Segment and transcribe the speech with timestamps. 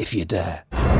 [0.00, 0.99] if you dare.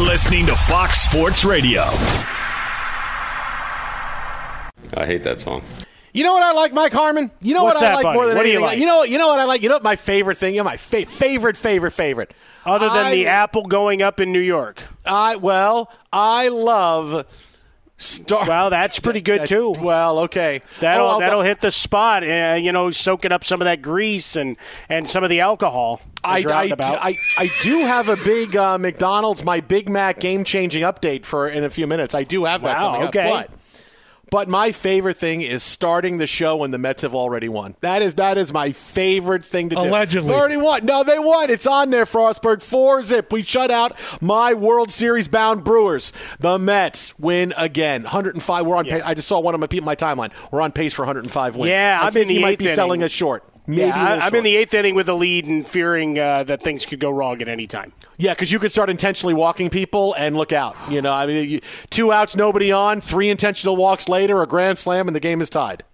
[0.00, 1.82] You're listening to Fox Sports Radio.
[4.96, 5.62] I hate that song.
[6.14, 7.30] You know what I like, Mike Harmon?
[7.42, 8.16] You know What's what I that, like buddy?
[8.16, 8.66] more than What do you anything?
[8.66, 8.78] like?
[8.78, 9.62] You know, you know what I like.
[9.62, 10.54] You know what my favorite thing.
[10.54, 12.32] You know my fa- favorite, favorite, favorite.
[12.64, 14.82] Other than I- the apple going up in New York.
[15.04, 17.26] I well, I love.
[18.00, 19.70] Star- Well, that's pretty good too.
[19.78, 20.62] Well, okay.
[20.80, 22.22] That'll Oh, that'll hit the spot.
[22.24, 24.56] Uh, you know, soaking up some of that grease and
[24.88, 26.00] and some of the alcohol.
[26.24, 26.98] I, I, about.
[27.02, 31.48] I, I do have a big uh, McDonald's, my Big Mac game changing update for
[31.48, 32.14] in a few minutes.
[32.14, 33.30] I do have that Wow, coming okay.
[33.32, 33.46] up.
[33.50, 33.58] But,
[34.30, 37.76] but my favorite thing is starting the show when the Mets have already won.
[37.80, 39.82] That is that is my favorite thing to do.
[39.82, 40.32] Allegedly.
[40.32, 40.84] Already won.
[40.84, 41.50] No, they won.
[41.50, 42.62] It's on there, Frostburg.
[42.62, 43.32] Four zip.
[43.32, 46.12] We shut out my World Series bound Brewers.
[46.38, 48.02] The Mets win again.
[48.04, 48.66] 105.
[48.66, 49.02] We're on pace.
[49.04, 50.32] I just saw one of my people my timeline.
[50.50, 51.68] We're on pace for 105 wins.
[51.70, 53.44] Yeah, I I'm think in the he might eighth be selling us short.
[53.66, 54.34] Maybe yeah, I, I'm short.
[54.34, 57.40] in the eighth inning with a lead and fearing uh, that things could go wrong
[57.40, 57.92] at any time.
[58.20, 60.76] Yeah, because you could start intentionally walking people and look out.
[60.90, 64.78] You know, I mean, you, two outs, nobody on, three intentional walks later, a grand
[64.78, 65.84] slam, and the game is tied.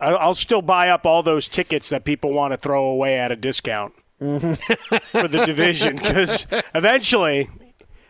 [0.00, 3.30] I- I'll still buy up all those tickets that people want to throw away at
[3.30, 4.96] a discount Mm-hmm.
[5.20, 7.50] for the division because eventually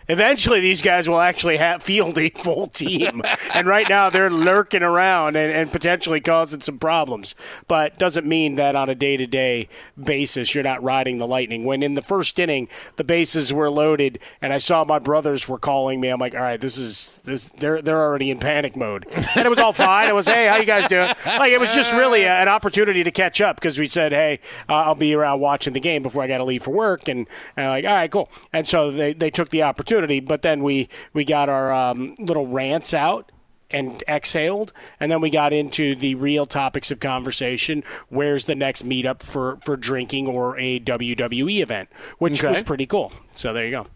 [0.08, 3.22] Eventually, these guys will actually have field a full team,
[3.54, 7.34] and right now they're lurking around and, and potentially causing some problems.
[7.68, 9.68] But doesn't mean that on a day-to-day
[10.02, 11.64] basis you're not riding the lightning.
[11.64, 15.58] When in the first inning the bases were loaded, and I saw my brothers were
[15.58, 17.48] calling me, I'm like, all right, this is this.
[17.50, 20.08] They're they're already in panic mode, and it was all fine.
[20.08, 21.08] It was, hey, how you guys doing?
[21.26, 24.40] Like it was just really a, an opportunity to catch up because we said, hey,
[24.68, 27.26] uh, I'll be around watching the game before I got to leave for work, and,
[27.56, 28.30] and like, all right, cool.
[28.52, 32.46] And so they they took the opportunity, but then we we got our um, little
[32.46, 33.32] rants out
[33.70, 37.82] and exhaled, and then we got into the real topics of conversation.
[38.08, 41.88] Where's the next meetup for for drinking or a WWE event,
[42.18, 42.52] which Okay.
[42.52, 43.12] was pretty cool.
[43.32, 43.86] So there you go.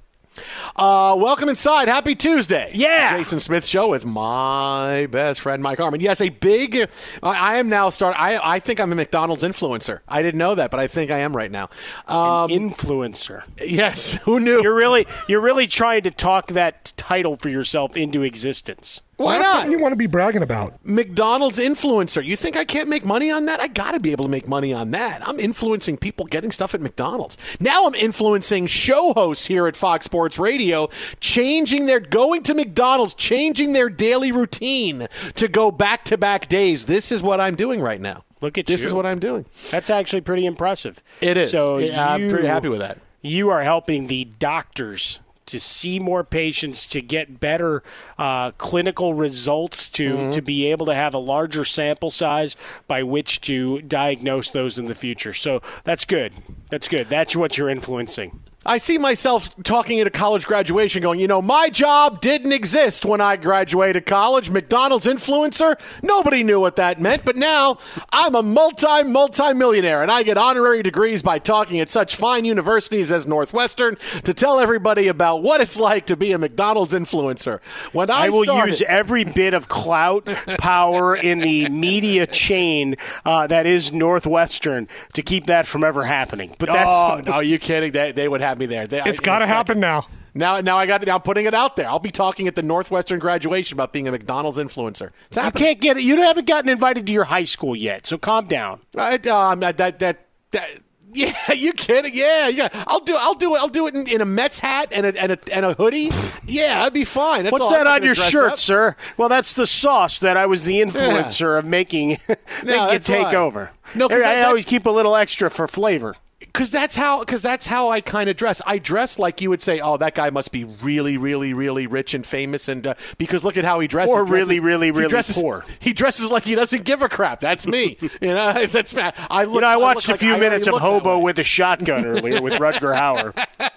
[0.76, 1.88] Uh, welcome inside.
[1.88, 2.70] Happy Tuesday.
[2.72, 3.16] Yeah.
[3.16, 6.00] Jason Smith show with my best friend Mike Harmon.
[6.00, 6.88] Yes, a big.
[7.22, 8.14] I I am now start.
[8.18, 10.00] I I think I'm a McDonald's influencer.
[10.08, 11.68] I didn't know that, but I think I am right now.
[12.06, 13.42] Um, Influencer.
[13.60, 14.14] yes.
[14.22, 14.62] Who knew?
[14.62, 19.02] You're really you're really trying to talk that title for yourself into existence.
[19.20, 19.52] Why That's not?
[19.60, 20.78] something you want to be bragging about.
[20.82, 22.24] McDonald's influencer.
[22.24, 23.60] You think I can't make money on that?
[23.60, 25.20] I got to be able to make money on that.
[25.28, 27.36] I'm influencing people getting stuff at McDonald's.
[27.60, 30.88] Now I'm influencing show hosts here at Fox Sports Radio,
[31.20, 36.86] changing their going to McDonald's, changing their daily routine to go back to back days.
[36.86, 38.24] This is what I'm doing right now.
[38.40, 38.86] Look at this you.
[38.86, 39.44] is what I'm doing.
[39.70, 41.02] That's actually pretty impressive.
[41.20, 41.50] It is.
[41.50, 42.96] So Yeah, I'm pretty happy with that.
[43.20, 45.20] You are helping the doctors
[45.50, 47.82] to see more patients, to get better
[48.18, 50.30] uh, clinical results, to Mm-hmm.
[50.32, 52.56] to be able to have a larger sample size
[52.88, 55.32] by which to diagnose those in the future.
[55.32, 56.32] So that's good.
[56.70, 57.08] That's good.
[57.08, 58.40] That's what you're influencing.
[58.66, 63.06] I see myself talking at a college graduation going, you know, my job didn't exist
[63.06, 64.50] when I graduated college.
[64.50, 67.78] McDonald's influencer, nobody knew what that meant, but now
[68.12, 72.44] I'm a multi, multi millionaire and I get honorary degrees by talking at such fine
[72.44, 77.60] universities as Northwestern to tell everybody about what it's like to be a McDonald's influencer.
[77.92, 80.26] When I, I will started- use every bit of clout,
[80.58, 86.54] power in the media chain uh, that is Northwestern to keep that from ever happening.
[86.58, 87.92] But that's Oh, no, you kidding?
[87.92, 88.86] They, they would have me there.
[88.86, 90.06] They, It's in a got to happen now.
[90.32, 91.06] Now, now I got it.
[91.06, 91.88] Now I'm putting it out there.
[91.88, 95.10] I'll be talking at the Northwestern graduation about being a McDonald's influencer.
[95.26, 95.64] It's You happening.
[95.66, 96.04] can't get it.
[96.04, 98.80] You haven't gotten invited to your high school yet, so calm down.
[98.96, 100.68] I, um, that, that, that, that,
[101.12, 102.14] yeah, you kidding?
[102.14, 102.68] Yeah, yeah.
[102.86, 103.58] I'll do, I'll do it.
[103.58, 106.10] I'll do it in, in a Mets hat and a, and a, and a hoodie.
[106.46, 107.42] Yeah, that'd be fine.
[107.42, 107.78] That's What's all.
[107.78, 108.58] I'm that on your shirt, up.
[108.58, 108.94] sir?
[109.16, 112.10] Well, that's the sauce that I was the influencer of making,
[112.64, 113.34] making it take why.
[113.34, 113.72] over.
[113.96, 116.14] No, 'cause I, that- that- always keep a little extra for flavor.
[116.52, 117.20] Because that's how.
[117.20, 118.60] Because that's how I kind of dress.
[118.66, 122.14] I dress like you would say, "Oh, that guy must be really, really, really rich
[122.14, 124.14] and famous." And uh, because look at how he dresses.
[124.14, 125.64] Or He dresses- really, really, he really dresses, poor.
[125.78, 127.40] He dresses like he doesn't give a crap.
[127.40, 127.96] That's me.
[128.00, 128.94] you know, that's
[129.30, 129.54] I look.
[129.54, 131.38] You know, I watched look a few like minutes of already look that Hobo with
[131.38, 133.69] a shotgun earlier with Rutger Hauer,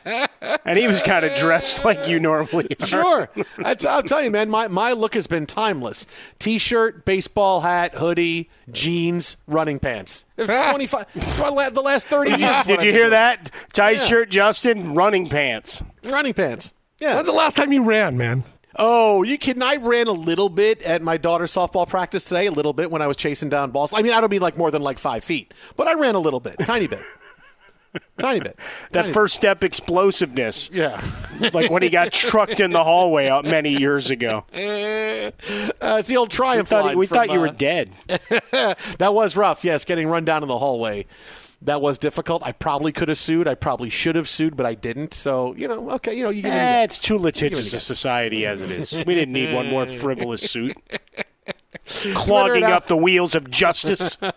[0.66, 2.86] and he was kind of dressed like you normally are.
[2.86, 3.30] Sure.
[3.58, 6.08] That's, I'll tell you, man, my, my look has been timeless.
[6.40, 10.26] T shirt, baseball hat, hoodie, jeans, running pants.
[10.38, 10.70] It was ah.
[10.72, 12.66] 25, the last 30 Did you, years.
[12.66, 13.52] did you hear that?
[13.74, 15.84] Tight shirt, Justin, running pants.
[16.04, 16.74] Running pants.
[17.00, 17.16] Yeah.
[17.16, 18.44] When's the last time you ran, man?
[18.76, 19.62] Oh, you kidding?
[19.62, 23.02] I ran a little bit at my daughter's softball practice today, a little bit when
[23.02, 23.94] I was chasing down balls.
[23.94, 26.20] I mean, I don't mean like more than like five feet, but I ran a
[26.20, 27.02] little bit, tiny bit.
[28.18, 28.58] tiny bit.
[28.92, 30.70] That Tiny first step explosiveness.
[30.74, 31.02] Yeah.
[31.54, 34.46] like when he got trucked in the hallway out many years ago.
[35.82, 37.92] Uh, it's the old We triumph thought, line we from, thought you were uh, dead.
[38.98, 39.64] that was rough.
[39.64, 41.06] Yes, getting run down in the hallway.
[41.62, 42.44] That was difficult.
[42.46, 43.48] I probably could have sued.
[43.48, 45.14] I probably should have sued, but I didn't.
[45.14, 46.58] So you know, okay, you know, you give it.
[46.58, 48.92] Eh, it's too litigious a society as it is.
[49.06, 50.76] We didn't need one more frivolous suit.
[52.14, 54.18] Clogging up the wheels of justice.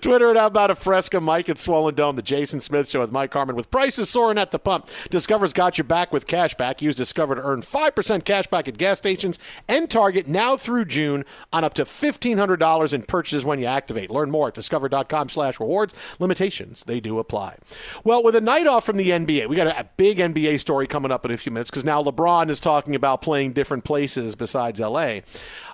[0.00, 3.12] Twitter it out about a Fresca, Mike at Swollen Dome, the Jason Smith Show with
[3.12, 3.54] Mike Harmon.
[3.54, 6.82] With prices soaring at the pump, Discover's got you back with cash back.
[6.82, 11.24] Use Discover to earn 5% cash back at gas stations and Target now through June
[11.52, 14.10] on up to $1,500 in purchases when you activate.
[14.10, 15.94] Learn more at discover.com slash rewards.
[16.18, 17.56] Limitations, they do apply.
[18.02, 20.86] Well, with a night off from the NBA, we got a, a big NBA story
[20.86, 24.34] coming up in a few minutes because now LeBron is talking about playing different places
[24.34, 25.22] besides L.A.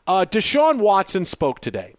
[0.08, 1.96] Uh, Deshaun Watson spoke today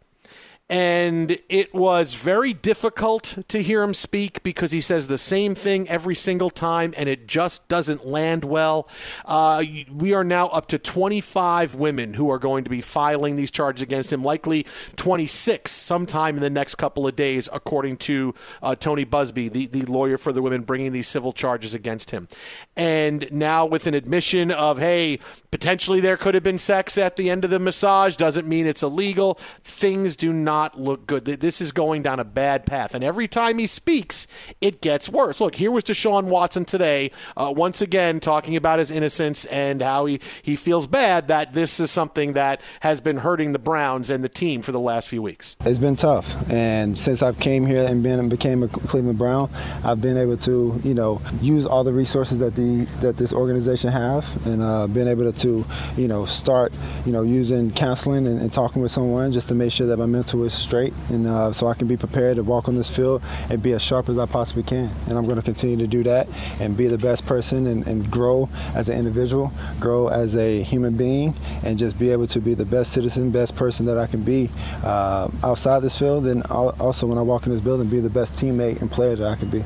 [0.70, 5.88] and it was very difficult to hear him speak because he says the same thing
[5.88, 8.90] every single time and it just doesn't land well.
[9.24, 13.50] Uh, we are now up to 25 women who are going to be filing these
[13.50, 14.66] charges against him, likely
[14.98, 19.84] 26 sometime in the next couple of days, according to uh, Tony Buzbee, the, the
[19.84, 22.28] lawyer for the women bringing these civil charges against him.
[22.76, 25.20] And now, with an admission of, hey,
[25.50, 28.84] potentially there could have been sex at the end of the massage, doesn't mean it's
[28.84, 29.36] illegal.
[29.64, 31.26] Things do not not look good.
[31.26, 32.96] This is going down a bad path.
[32.96, 34.28] And every time he speaks,
[34.60, 35.40] it gets worse.
[35.40, 40.08] Look, here was Deshaun Watson today, uh, once again talking about his innocence and how
[40.08, 44.24] he, he feels bad that this is something that has been hurting the Browns and
[44.24, 45.56] the team for the last few weeks.
[45.62, 46.28] It's been tough.
[46.52, 49.50] And since I've came here and been and became a Cleveland Brown,
[49.84, 53.92] I've been able to, you know, use all the resources that the that this organization
[53.92, 56.74] have and uh, been able to, you know, start,
[57.06, 60.06] you know, using counseling and, and talking with someone just to make sure that my
[60.06, 63.62] mental straight and uh, so I can be prepared to walk on this field and
[63.62, 64.90] be as sharp as I possibly can.
[65.08, 66.28] And I'm going to continue to do that
[66.60, 70.96] and be the best person and, and grow as an individual, grow as a human
[70.96, 74.24] being, and just be able to be the best citizen, best person that I can
[74.24, 74.50] be
[74.84, 78.36] uh, outside this field and also when I walk in this building, be the best
[78.36, 79.64] teammate and player that I can be.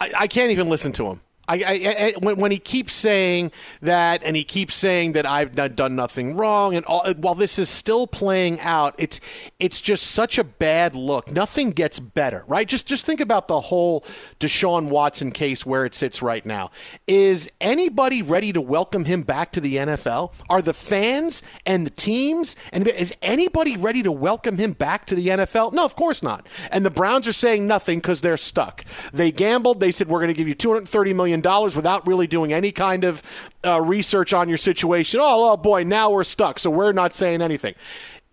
[0.00, 1.20] I, I can't even listen to him.
[1.48, 5.54] I, I, I, when, when he keeps saying that, and he keeps saying that I've
[5.54, 9.20] done nothing wrong, and all, while this is still playing out, it's
[9.58, 11.30] it's just such a bad look.
[11.30, 12.68] Nothing gets better, right?
[12.68, 14.02] Just just think about the whole
[14.38, 16.70] Deshaun Watson case where it sits right now.
[17.06, 20.32] Is anybody ready to welcome him back to the NFL?
[20.50, 25.14] Are the fans and the teams and is anybody ready to welcome him back to
[25.14, 25.72] the NFL?
[25.72, 26.46] No, of course not.
[26.70, 28.84] And the Browns are saying nothing because they're stuck.
[29.12, 29.80] They gambled.
[29.80, 33.04] They said we're going to give you 230 million million without really doing any kind
[33.04, 33.22] of
[33.64, 35.20] uh, research on your situation.
[35.22, 37.74] Oh, oh boy, now we're stuck, so we're not saying anything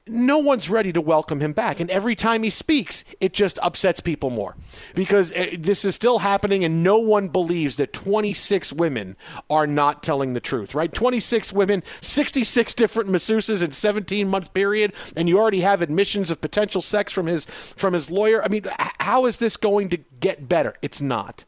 [0.08, 1.80] no one's ready to welcome him back.
[1.80, 4.56] And every time he speaks, it just upsets people more
[4.94, 9.16] because uh, this is still happening and no one believes that 26 women
[9.50, 10.94] are not telling the truth, right?
[10.94, 16.40] 26 women, 66 different masseuses in 17 month period, and you already have admissions of
[16.40, 18.44] potential sex from his from his lawyer.
[18.44, 18.66] I mean,
[19.00, 20.76] how is this going to get better?
[20.84, 21.46] It's not.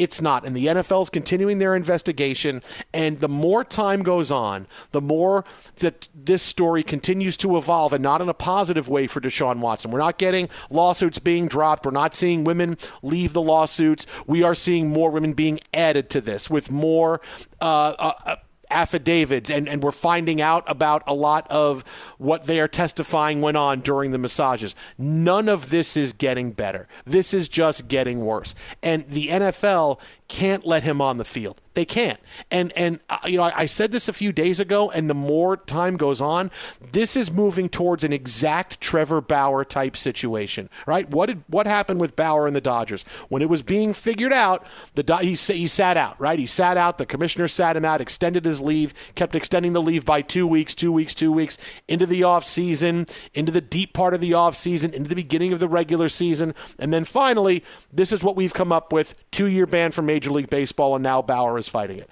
[0.00, 0.46] It's not.
[0.46, 2.62] And the NFL is continuing their investigation.
[2.94, 5.44] And the more time goes on, the more
[5.76, 9.90] that this story continues to evolve and not in a positive way for Deshaun Watson.
[9.90, 11.84] We're not getting lawsuits being dropped.
[11.84, 14.06] We're not seeing women leave the lawsuits.
[14.26, 17.20] We are seeing more women being added to this with more.
[17.60, 18.36] Uh, uh,
[18.70, 21.84] affidavits and, and we're finding out about a lot of
[22.18, 24.74] what they are testifying went on during the massages.
[24.96, 26.88] None of this is getting better.
[27.04, 28.54] This is just getting worse.
[28.82, 30.00] And the NFL
[30.30, 31.60] can't let him on the field.
[31.74, 32.20] They can't.
[32.50, 35.14] And and uh, you know, I, I, said this a few days ago, and the
[35.14, 36.50] more time goes on,
[36.92, 41.08] this is moving towards an exact Trevor Bauer type situation, right?
[41.08, 44.66] What did what happened with Bauer and the Dodgers when it was being figured out?
[44.94, 46.38] The he he sat out, right?
[46.38, 46.98] He sat out.
[46.98, 50.74] The commissioner sat him out, extended his leave, kept extending the leave by two weeks,
[50.74, 51.56] two weeks, two weeks
[51.88, 55.52] into the off season, into the deep part of the off season, into the beginning
[55.52, 59.46] of the regular season, and then finally, this is what we've come up with: two
[59.46, 62.10] year ban from Major League Baseball, and now Bauer is fighting it.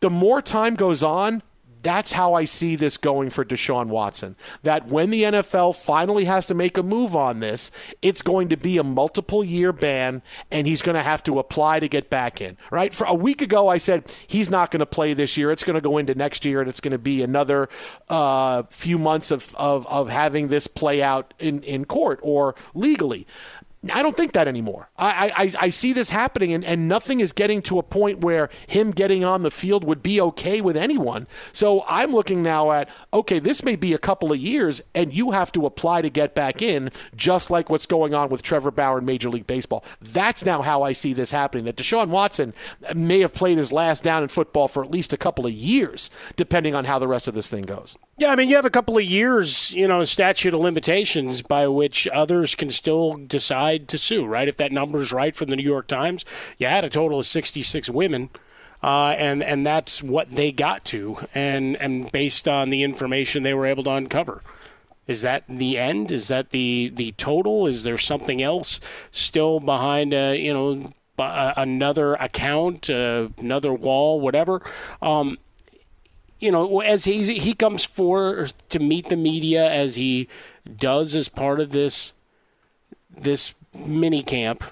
[0.00, 1.42] The more time goes on,
[1.82, 4.36] that's how I see this going for Deshaun Watson.
[4.62, 7.70] That when the NFL finally has to make a move on this,
[8.02, 11.80] it's going to be a multiple year ban and he's going to have to apply
[11.80, 12.56] to get back in.
[12.70, 12.92] Right?
[12.92, 15.50] For a week ago, I said he's not going to play this year.
[15.50, 17.68] It's going to go into next year and it's going to be another
[18.08, 23.26] uh, few months of, of, of having this play out in, in court or legally.
[23.92, 24.90] I don't think that anymore.
[24.96, 28.50] I, I, I see this happening, and, and nothing is getting to a point where
[28.66, 31.28] him getting on the field would be okay with anyone.
[31.52, 35.30] So I'm looking now at okay, this may be a couple of years, and you
[35.30, 38.98] have to apply to get back in, just like what's going on with Trevor Bauer
[38.98, 39.84] in Major League Baseball.
[40.00, 41.64] That's now how I see this happening.
[41.64, 42.54] That Deshaun Watson
[42.94, 46.10] may have played his last down in football for at least a couple of years,
[46.34, 47.96] depending on how the rest of this thing goes.
[48.18, 51.68] Yeah, I mean, you have a couple of years, you know, statute of limitations by
[51.68, 54.48] which others can still decide to sue, right?
[54.48, 56.24] If that number is right from the New York Times,
[56.58, 58.30] you had a total of 66 women.
[58.82, 63.52] Uh, and and that's what they got to, and and based on the information they
[63.52, 64.40] were able to uncover.
[65.08, 66.12] Is that the end?
[66.12, 67.66] Is that the the total?
[67.66, 68.78] Is there something else
[69.10, 70.14] still behind?
[70.14, 74.62] Uh, you know, another account, uh, another wall, whatever.
[75.02, 75.38] Um,
[76.40, 80.28] you know, as he he comes forth to meet the media as he
[80.76, 82.12] does as part of this
[83.10, 84.64] this mini camp,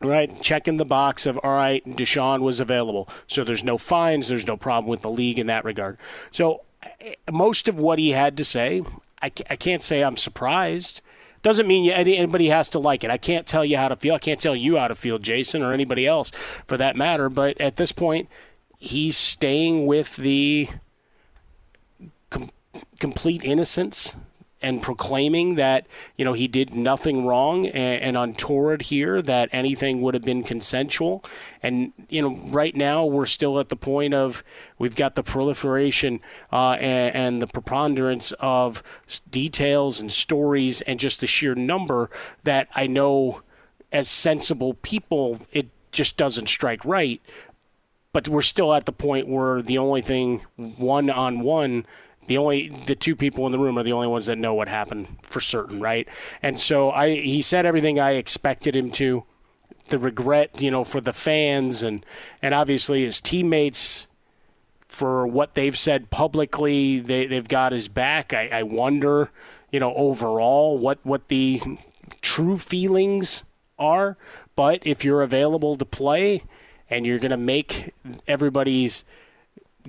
[0.00, 0.40] right?
[0.42, 4.56] Checking the box of all right, Deshaun was available, so there's no fines, there's no
[4.56, 5.98] problem with the league in that regard.
[6.30, 6.62] So
[7.00, 8.82] eh, most of what he had to say,
[9.20, 11.00] I, I can't say I'm surprised.
[11.42, 13.10] Doesn't mean anybody has to like it.
[13.10, 14.14] I can't tell you how to feel.
[14.14, 16.30] I can't tell you how to feel, Jason, or anybody else
[16.66, 17.28] for that matter.
[17.28, 18.28] But at this point,
[18.82, 20.68] he's staying with the
[22.30, 22.50] com-
[22.98, 24.16] complete innocence
[24.60, 25.86] and proclaiming that
[26.16, 30.42] you know he did nothing wrong and, and untoward here, that anything would have been
[30.42, 31.24] consensual.
[31.62, 34.42] And you know, right now we're still at the point of
[34.78, 36.20] we've got the proliferation
[36.52, 38.82] uh, and, and the preponderance of
[39.30, 42.10] details and stories and just the sheer number
[42.42, 43.42] that I know
[43.92, 47.20] as sensible people it just doesn't strike right
[48.12, 51.86] but we're still at the point where the only thing one on one
[52.28, 54.68] the only the two people in the room are the only ones that know what
[54.68, 56.08] happened for certain right?
[56.42, 59.24] And so i he said everything i expected him to.
[59.86, 62.06] The regret you know for the fans and
[62.40, 64.06] and obviously his teammates
[64.86, 68.32] for what they've said publicly they, they've got his back.
[68.32, 69.30] I, I wonder
[69.70, 71.60] you know overall what what the
[72.20, 73.42] true feelings
[73.78, 74.16] are.
[74.54, 76.42] But if you're available to play
[76.92, 77.94] and you're going to make
[78.28, 79.04] everybody's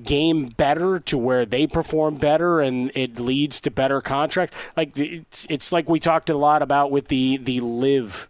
[0.01, 4.53] game better to where they perform better and it leads to better contract.
[4.75, 8.29] Like it's, it's like we talked a lot about with the the LIV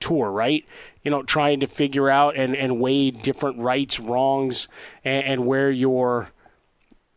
[0.00, 0.64] tour right?
[1.02, 4.68] You know trying to figure out and and weigh different rights wrongs
[5.04, 6.30] and, and where your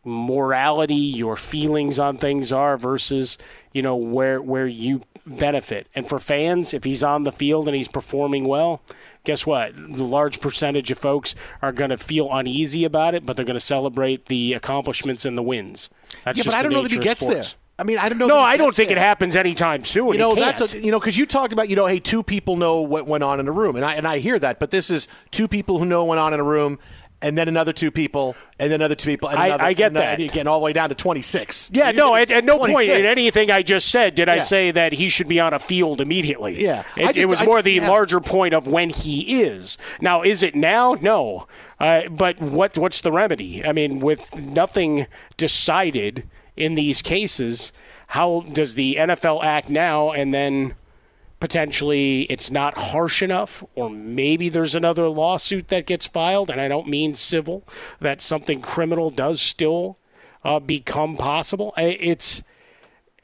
[0.04, 3.38] morality your feelings on things are versus
[3.72, 7.76] you know where where you benefit and for fans if he's on the field and
[7.76, 8.80] he's performing well
[9.26, 9.74] guess what?
[9.76, 13.54] The large percentage of folks are going to feel uneasy about it, but they're going
[13.54, 15.90] to celebrate the accomplishments and the wins.
[16.24, 17.52] That's yeah, but I don't know that he gets sports.
[17.52, 17.60] there.
[17.78, 18.28] I mean, I don't know.
[18.28, 18.96] No, I don't think there.
[18.96, 20.12] it happens anytime soon.
[20.12, 22.56] You know, that's a, you know because you talked about you know, hey, two people
[22.56, 24.90] know what went on in a room, and I and I hear that, but this
[24.90, 26.78] is two people who know what went on in a room,
[27.22, 29.28] and then another two people, and then another two people.
[29.30, 30.20] And I, another, I get and that.
[30.20, 31.70] You're getting all the way down to 26.
[31.72, 32.76] Yeah, no, at, at no 26.
[32.76, 35.58] point in anything I just said did I say that he should be on a
[35.58, 36.62] field immediately.
[36.62, 36.84] Yeah.
[36.96, 37.88] It, just- it was I- more the yeah.
[37.88, 39.78] larger point of when he is.
[40.00, 40.94] Now, is it now?
[41.00, 41.46] No.
[41.80, 43.64] Uh, but what what's the remedy?
[43.64, 45.06] I mean, with nothing
[45.36, 47.72] decided in these cases,
[48.08, 50.74] how does the NFL act now and then
[51.40, 56.68] potentially it's not harsh enough, or maybe there's another lawsuit that gets filed, and I
[56.68, 57.66] don't mean civil,
[58.00, 59.98] that something criminal does still
[60.44, 61.74] uh, become possible.
[61.76, 62.42] It's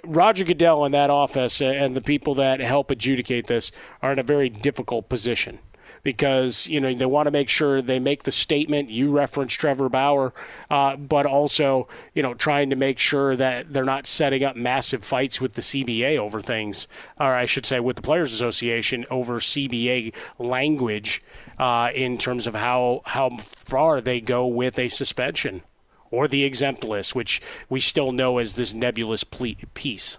[0.04, 3.71] Roger Goodell and that office and the people that help adjudicate this
[4.02, 5.61] are in a very difficult position
[6.03, 8.91] because you know they want to make sure they make the statement.
[8.91, 10.33] You referenced Trevor Bauer,
[10.71, 15.05] uh, but also you know trying to make sure that they're not setting up massive
[15.05, 16.87] fights with the CBA over things,
[17.19, 21.23] or I should say with the Players Association over CBA language
[21.59, 25.63] uh, in terms of how how far they go with a suspension
[26.11, 30.19] or the exempt list, which we still know as this nebulous piece.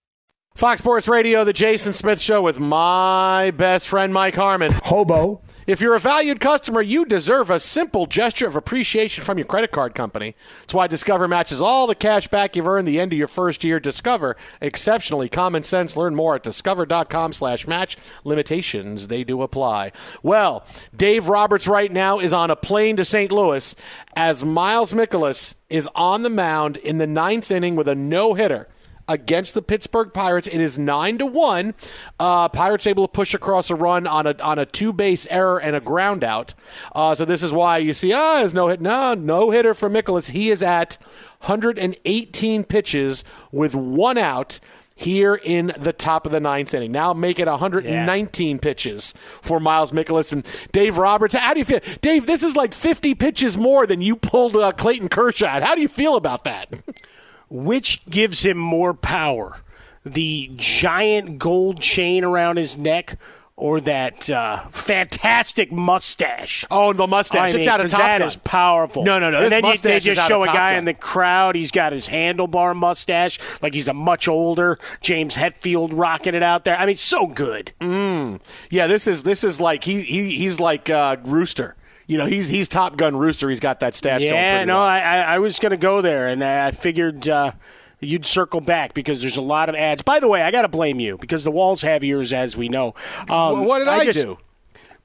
[0.53, 4.73] Fox Sports Radio, the Jason Smith Show with my best friend Mike Harmon.
[4.83, 5.41] Hobo.
[5.65, 9.71] If you're a valued customer, you deserve a simple gesture of appreciation from your credit
[9.71, 10.35] card company.
[10.59, 13.63] That's why Discover matches all the cash back you've earned the end of your first
[13.63, 13.79] year.
[13.79, 15.97] Discover, exceptionally common sense.
[15.97, 17.97] Learn more at discover.com slash match.
[18.23, 19.93] Limitations, they do apply.
[20.21, 20.63] Well,
[20.95, 23.31] Dave Roberts right now is on a plane to St.
[23.31, 23.73] Louis
[24.15, 28.67] as Miles Mikolas is on the mound in the ninth inning with a no-hitter
[29.11, 30.47] against the Pittsburgh Pirates.
[30.47, 31.75] It is nine to one.
[32.19, 35.59] Uh, Pirates able to push across a run on a on a two base error
[35.59, 36.53] and a ground out.
[36.95, 38.81] Uh, so this is why you see ah, there's no hit.
[38.81, 40.31] No, no hitter for Mikolas.
[40.31, 40.97] He is at
[41.41, 44.59] 118 pitches with one out.
[44.93, 46.91] Here in the top of the ninth inning.
[46.91, 48.61] Now make it 119 yeah.
[48.61, 51.33] pitches for Miles Mikolas and Dave Roberts.
[51.33, 51.79] How do you feel?
[52.01, 55.59] Dave, this is like 50 pitches more than you pulled uh, Clayton Kershaw.
[55.59, 56.75] How do you feel about that?
[57.51, 59.59] which gives him more power?
[60.03, 63.17] The giant gold chain around his neck
[63.61, 66.65] or that uh, fantastic mustache.
[66.71, 67.51] Oh, the mustache!
[67.51, 67.99] I mean, it's out of top.
[67.99, 69.03] That is powerful.
[69.03, 69.43] No, no, no.
[69.43, 70.79] And then you, they just show a guy gun.
[70.79, 71.55] in the crowd.
[71.55, 76.65] He's got his handlebar mustache, like he's a much older James Hetfield rocking it out
[76.65, 76.75] there.
[76.75, 77.71] I mean, so good.
[77.79, 78.41] Mm.
[78.71, 81.75] Yeah, this is this is like he, he he's like uh, Rooster
[82.11, 83.49] you know, he's he's Top Gun Rooster.
[83.49, 84.21] He's got that stash.
[84.21, 84.83] Yeah, no, well.
[84.83, 87.29] I I was going to go there, and I figured.
[87.29, 87.53] Uh,
[88.01, 90.01] you'd circle back because there's a lot of ads.
[90.01, 92.67] By the way, I got to blame you because the walls have ears, as we
[92.67, 92.95] know.
[93.29, 94.37] Um, what did I, I just, do?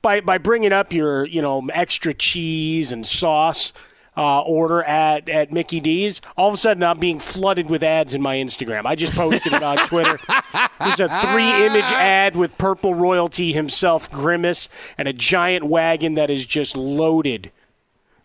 [0.03, 3.73] By by bringing up your you know extra cheese and sauce
[4.17, 8.15] uh, order at, at Mickey D's, all of a sudden I'm being flooded with ads
[8.15, 8.87] in my Instagram.
[8.87, 10.19] I just posted it on Twitter.
[10.79, 16.31] There's a three image ad with purple royalty himself, Grimace, and a giant wagon that
[16.31, 17.51] is just loaded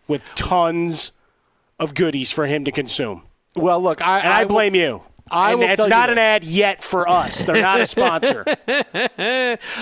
[0.08, 1.12] with tons
[1.78, 3.22] of goodies for him to consume.
[3.54, 5.02] Well, look, I, and I, I blame you.
[5.32, 7.44] I and it's not an ad yet for us.
[7.44, 8.44] They're not a sponsor.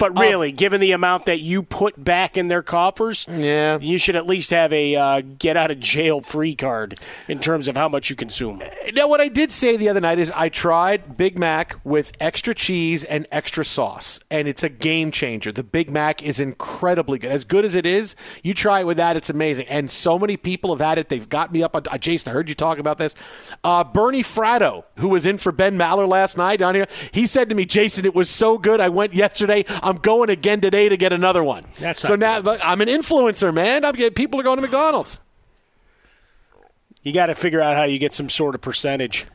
[0.01, 3.99] but really, um, given the amount that you put back in their coffers, yeah, you
[3.99, 7.77] should at least have a uh, get out of jail free card in terms of
[7.77, 8.63] how much you consume.
[8.95, 12.55] Now, what I did say the other night is I tried Big Mac with extra
[12.55, 15.51] cheese and extra sauce, and it's a game changer.
[15.51, 17.33] The Big Mac is incredibly good.
[17.33, 19.67] As good as it is, you try it with that, it's amazing.
[19.67, 21.09] And so many people have had it.
[21.09, 21.83] They've got me up on.
[21.91, 23.15] Uh, Jason, I heard you talk about this.
[23.65, 26.87] Uh, Bernie Fratto, who was in for Ben Maller last night down here.
[27.13, 28.81] He said to me, Jason, it was so good.
[28.81, 29.65] I went yesterday.
[29.83, 31.65] I'm going again today to get another one.
[31.79, 32.61] That's so now good.
[32.61, 33.85] I'm an influencer, man.
[33.85, 35.21] I'm getting people are going to McDonald's.
[37.03, 39.27] You got to figure out how you get some sort of percentage.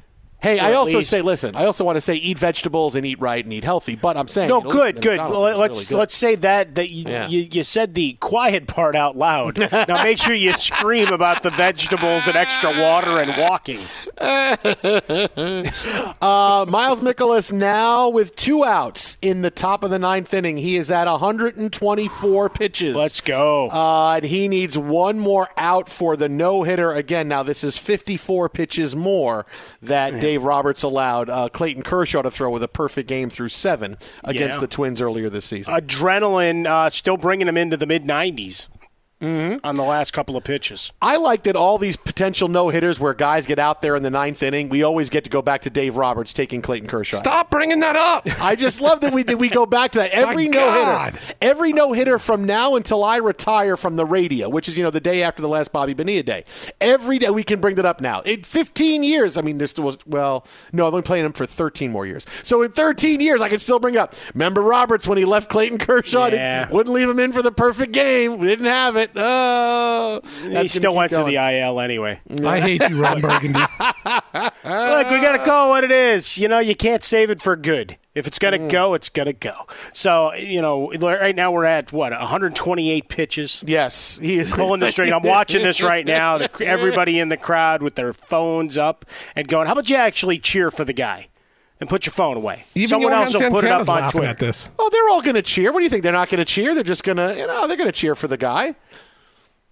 [0.45, 1.09] Hey, I also least.
[1.09, 1.55] say, listen.
[1.55, 3.95] I also want to say, eat vegetables and eat right and eat healthy.
[3.95, 5.17] But I'm saying, no, good, good.
[5.17, 5.97] let's really good.
[5.97, 7.27] let's say that that you, Yeah.
[7.27, 9.57] you, you said the quiet part out loud.
[9.87, 13.79] now make sure you scream about the vegetables and extra water and walking.
[16.21, 20.57] uh, Miles Mikolas now with two outs in the top of the ninth inning.
[20.57, 22.95] He is at 124 pitches.
[22.95, 23.69] Let's go.
[23.69, 26.91] Uh, and he needs one more out for the no hitter.
[26.91, 29.47] Again, now this is 54 pitches more
[29.81, 33.97] that Dave Roberts allowed uh, Clayton Kershaw to throw with a perfect game through seven
[34.23, 34.61] against Yeah.
[34.61, 35.73] the Twins earlier this season.
[35.73, 38.69] Adrenaline uh, still bringing him into the mid 90s
[39.21, 39.65] Mm-hmm.
[39.65, 40.91] on the last couple of pitches.
[41.01, 44.09] I like that all these potential no hitters where guys get out there in the
[44.09, 47.17] ninth inning, we always get to go back to Dave Roberts taking Clayton Kershaw.
[47.17, 48.27] Stop bringing that up.
[48.41, 51.71] I just love that we that we go back to that every no hitter, every
[51.71, 54.99] no hitter from now until I retire from the radio, which is you know the
[54.99, 56.43] day after the last Bobby Bonilla day.
[56.81, 58.19] Every day we can bring that up now.
[58.21, 61.89] In 15 years, I mean, this was well, no, I've only playing him for 13
[61.89, 62.25] more years.
[62.43, 64.13] So in 13 years, I can still bring it up.
[64.33, 66.59] Remember Roberts when he left Clayton Kershaw, Yeah.
[66.65, 68.37] Didn't- wouldn't leave him in for the perfect game.
[68.39, 69.11] We didn't have it.
[69.15, 71.35] Oh, he still went keep to the.
[71.35, 72.21] IL anyway.
[72.43, 73.59] I hate you, Ron Burgundy.
[73.83, 76.37] Look, we got to call what it is.
[76.37, 77.97] You know, you can't save it for good.
[78.13, 78.69] If it's going to mm.
[78.69, 79.67] go, it's going to go.
[79.93, 83.63] So, you know, right now we're at, what, 128 pitches?
[83.67, 84.17] Yes.
[84.21, 84.51] He is.
[84.51, 85.11] Pulling the string.
[85.11, 86.37] I'm watching this right now.
[86.61, 90.71] Everybody in the crowd with their phones up and going, how about you actually cheer
[90.71, 91.27] for the guy?
[91.81, 92.63] And put your phone away.
[92.73, 94.27] Even Someone Johan else will put it up on Twitter.
[94.27, 94.69] at this.
[94.79, 95.73] Oh, they're all going to cheer.
[95.73, 96.03] What do you think?
[96.03, 96.73] They're not going to cheer.
[96.73, 98.75] They're just going to, you know, they're going to cheer for the guy.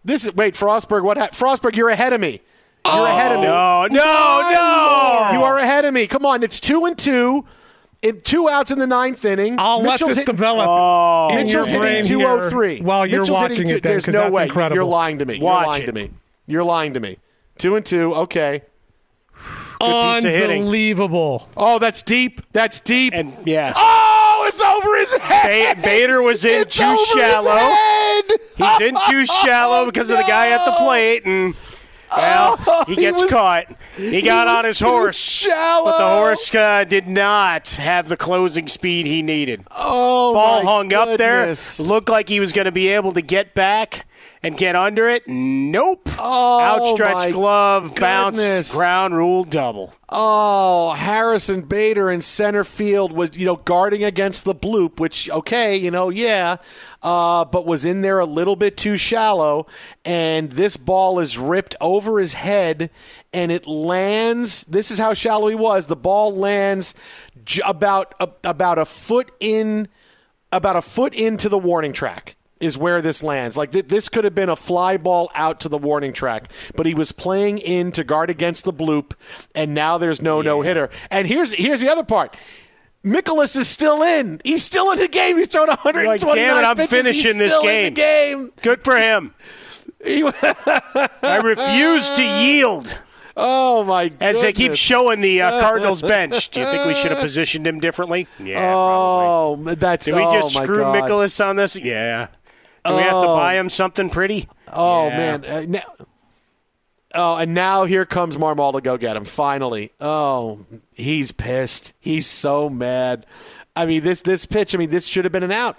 [0.04, 1.04] This is wait, Frostberg.
[1.04, 1.18] What?
[1.18, 2.42] Ha- Frostberg, you're ahead of me.
[2.86, 3.46] You're ahead of me.
[3.48, 5.30] No, no, no.
[5.32, 6.06] You are ahead of me.
[6.08, 7.46] Come on, it's two and two.
[8.02, 9.56] In two outs in the ninth inning.
[9.58, 11.30] I'll let this hit- develop Oh.
[11.30, 12.82] in Mitchell's your brain hitting here 203.
[12.82, 13.84] while you're Mitchell's watching two- it.
[13.84, 14.44] Then, There's 'cause no that's way.
[14.44, 14.76] incredible.
[14.76, 15.40] You're lying to me.
[15.40, 15.86] Watch you're lying it.
[15.86, 16.10] to me.
[16.48, 17.18] You're lying to me.
[17.58, 18.14] Two and two.
[18.14, 18.64] Okay.
[19.32, 19.73] Good piece of hitting.
[19.84, 21.48] Unbelievable.
[21.58, 22.42] Oh, that's deep.
[22.52, 23.14] That's deep.
[23.16, 23.74] And yeah.
[23.76, 25.78] oh, it's over his head.
[25.78, 27.56] Ba- Bader was in It's too over his shallow.
[27.58, 28.24] head.
[28.58, 31.56] He's in too shallow Oh, because of the guy at the plate, and
[32.16, 33.66] well, Oh, he he gets was- caught.
[33.96, 35.86] He got was on his too horse, shallow.
[35.86, 39.64] but the horse uh, did not have the closing speed he needed.
[39.72, 43.22] Oh, Ball my hung up there, looked like he was going to be able to
[43.22, 44.06] get back
[44.44, 45.24] and get under it.
[45.28, 46.10] Nope.
[46.20, 48.76] Oh, Outstretched glove, goodness.
[48.76, 49.94] ground rule double.
[50.10, 55.76] Oh, Harrison Bader in center field was, you know, guarding against the bloop, which, okay,
[55.76, 56.58] you know, yeah,
[57.02, 59.66] uh, but was in there a little bit too shallow.
[60.06, 62.92] And this ball is ripped over his head
[63.34, 64.64] and it lands.
[64.66, 65.88] This is how shallow he was.
[65.88, 66.94] The ball lands
[67.44, 69.88] j- about, a, about a foot in,
[70.52, 73.58] about a foot into the warning track is where this lands.
[73.58, 76.86] Like th- this could have been a fly ball out to the warning track, but
[76.86, 79.12] he was playing in to guard against the bloop,
[79.54, 80.90] and now there's no no hitter.
[81.12, 82.36] And here's here's the other part.
[83.04, 84.40] Mikolas is still in.
[84.46, 85.38] He's still in the game.
[85.38, 86.90] He's thrown 129 You're like, damn it, I'm pitches.
[86.92, 87.88] finishing He's this still game.
[87.88, 88.52] In the game.
[88.62, 89.34] Good for him.
[90.06, 93.02] I refuse to yield.
[93.36, 94.10] oh my!
[94.10, 94.18] God.
[94.22, 97.66] As they keep showing the uh, Cardinals bench, do you think we should have positioned
[97.68, 98.28] him differently?
[98.40, 100.84] Yeah, Oh, that's Did we just oh screw.
[100.84, 101.76] Mikolas on this?
[101.76, 102.28] Yeah.
[102.86, 103.36] Do we have to Oh.
[103.36, 104.48] buy him something pretty?
[104.72, 105.18] Oh Yeah.
[105.18, 105.46] man!
[105.46, 105.82] Uh, now,
[107.16, 109.26] oh, and now here comes Marmol to go get him.
[109.26, 109.92] Finally.
[110.02, 111.94] Oh, he's pissed.
[112.00, 113.26] He's so mad.
[113.76, 114.76] I mean, this this pitch.
[114.76, 115.78] I mean, this should have been an out.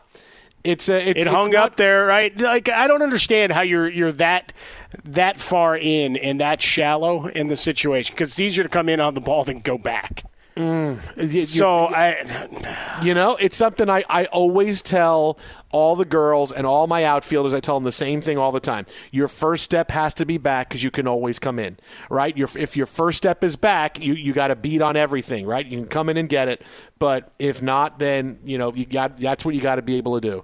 [0.64, 0.94] It's a.
[0.96, 2.36] It's, It it's hung not- up there, right?
[2.38, 4.52] Like I don't understand how you're you're that
[5.04, 8.98] that far in and that shallow in the situation because it's easier to come in
[9.00, 10.22] on the ball than go back.
[10.56, 15.38] You- So I, You know, it's something I, I always tell
[15.72, 17.52] all the girls and all my outfielders.
[17.52, 18.86] I tell them the same thing all the time.
[19.10, 21.76] Your first step has to be back because you can always come in,
[22.08, 22.36] right?
[22.36, 25.66] Your, if your first step is back, you, you got to beat on everything, right?
[25.66, 26.62] You can come in and get it,
[27.00, 30.20] but if not, then you know you got that's what you got to be able
[30.20, 30.42] to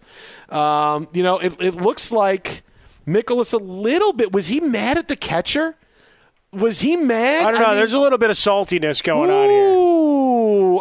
[0.49, 0.55] do.
[0.57, 2.63] Um, you know, it, it looks like
[3.07, 4.33] Mikolas a little bit.
[4.33, 5.77] Was he mad at the catcher?
[6.53, 7.47] Was he mad?
[7.47, 7.69] I don't know.
[7.69, 9.71] mean- There's a little bit of saltiness going on here.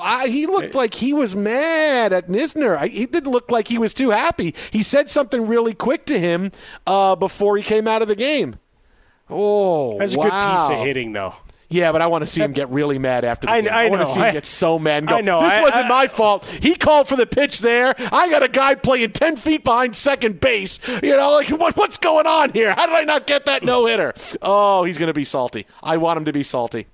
[0.02, 2.78] I, he looked like he was mad at Knizner.
[2.78, 4.54] I, he didn't look like he was too happy.
[4.72, 6.52] He said something really quick to him
[6.88, 8.56] uh, before he came out of the game.
[9.30, 11.36] Oh, That's a good piece of hitting, though.
[11.72, 13.70] Yeah, but I want to see him get really mad after the I- game.
[13.72, 15.40] I want to see him I- get so mad and go, I know.
[15.44, 16.44] this I- wasn't I- my fault.
[16.46, 17.94] He called for the pitch there.
[18.12, 20.80] I got a guy playing 10 feet behind second base.
[21.04, 22.74] You know, like, what, what's going on here?
[22.76, 24.16] How did I not get that no-hitter?
[24.42, 25.68] Oh, he's going to be salty.
[25.84, 26.88] I want him to be salty.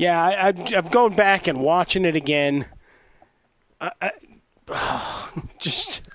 [0.00, 2.64] Yeah, I, I'm, I'm going back and watching it again.
[3.80, 4.12] I, I,
[5.58, 6.08] just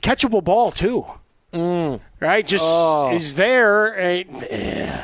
[0.00, 1.04] catchable ball too,
[1.52, 2.00] Mm.
[2.20, 2.46] right?
[2.46, 3.12] Just Oh.
[3.12, 3.98] is there.
[3.98, 5.02] eh,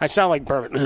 [0.00, 0.76] I sound like Bourbon.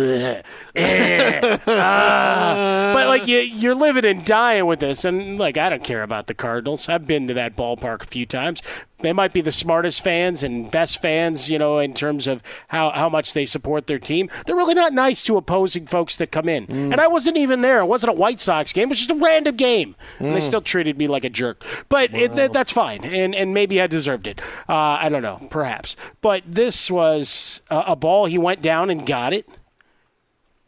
[0.76, 2.92] Eh, ah.
[2.94, 6.28] but like you, you're living and dying with this, and like I don't care about
[6.28, 6.88] the Cardinals.
[6.88, 8.62] I've been to that ballpark a few times.
[9.02, 12.90] They might be the smartest fans and best fans, you know, in terms of how,
[12.90, 14.28] how much they support their team.
[14.46, 16.66] They're really not nice to opposing folks that come in.
[16.66, 16.92] Mm.
[16.92, 17.80] And I wasn't even there.
[17.80, 18.84] It wasn't a White Sox game.
[18.84, 19.96] It was just a random game.
[20.18, 20.42] And they Mm.
[20.42, 21.64] still treated me like a jerk.
[21.88, 23.04] But it, that, that's fine.
[23.04, 24.40] And, and maybe I deserved it.
[24.68, 25.96] Uh, I don't know, perhaps.
[26.20, 28.26] But this was a, a ball.
[28.26, 29.48] He went down and got it.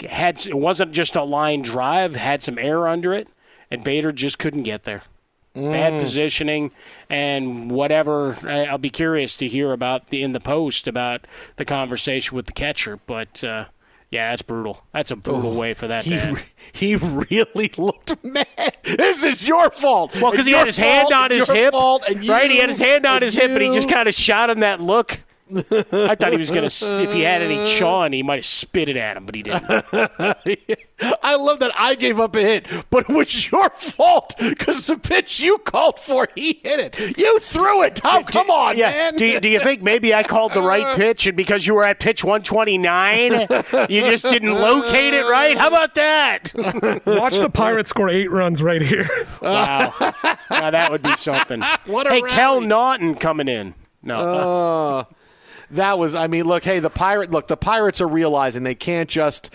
[0.08, 3.28] Had It wasn't just a line drive, had some air under it.
[3.70, 5.02] And Bader just couldn't get there
[5.54, 6.00] bad Mm.
[6.00, 6.70] positioning
[7.10, 8.36] and whatever.
[8.48, 12.52] I'll be curious to hear about the in the post about the conversation with the
[12.52, 12.98] catcher.
[13.06, 13.66] But uh,
[14.10, 14.84] yeah, that's brutal.
[14.92, 16.36] That's a brutal Oh, way for that he to end.
[16.36, 18.46] re- he really looked mad.
[18.82, 20.14] This is your fault.
[20.20, 22.50] Well, because he had his hand on his hip, fault, and right?
[22.50, 24.80] He had his hand on his hip, and he just kind of shot him that
[24.80, 25.20] look.
[25.54, 26.66] I thought he was gonna.
[26.66, 29.62] If he had any chawing, he might have spit it at him, but he didn't.
[31.22, 34.96] I love that I gave up a hit, but it was your fault because the
[34.96, 37.18] pitch you called for, he hit it.
[37.18, 38.24] You threw it, Tom.
[38.24, 38.90] Come on, yeah.
[38.90, 39.16] man.
[39.16, 41.84] Do you, do you think maybe I called the right pitch, and because you were
[41.84, 43.32] at pitch 129,
[43.88, 45.56] you just didn't locate it right?
[45.58, 46.52] How about that?
[47.06, 49.08] Watch the Pirates score eight runs right here.
[49.42, 49.92] Wow.
[50.50, 51.62] now that would be something.
[51.86, 52.30] What a hey, rally.
[52.30, 53.74] Kel Naughton coming in.
[54.02, 54.16] No.
[54.16, 55.04] Uh,
[55.72, 56.14] that was.
[56.14, 56.64] I mean, look.
[56.64, 57.30] Hey, the pirate.
[57.30, 59.50] Look, the Pirates are realizing they can't just.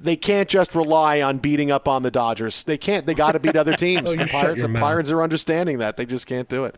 [0.00, 2.62] They can't just rely on beating up on the Dodgers.
[2.62, 3.04] They can't.
[3.04, 4.12] They got to beat other teams.
[4.12, 4.62] Oh, the Pirates.
[4.62, 4.68] The.
[4.68, 5.96] Pirates are understanding that.
[5.96, 6.76] They just can't do it.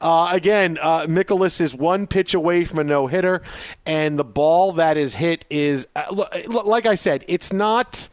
[0.00, 3.40] Uh, again, uh, Mikolas is one pitch away from a no hitter,
[3.86, 8.10] and the ball that is hit is, uh, look, like I said, it's not.